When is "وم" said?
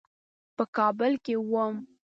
1.51-1.75